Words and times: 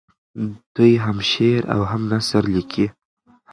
دی 0.75 0.91
هم 1.05 1.17
شعر 1.31 1.61
او 1.73 1.81
هم 1.91 2.01
نثر 2.13 2.43
لیکي. 2.53 2.85